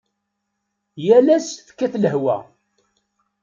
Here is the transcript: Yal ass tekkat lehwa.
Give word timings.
Yal 1.05 1.27
ass 1.35 1.47
tekkat 1.67 1.93
lehwa. 2.03 2.37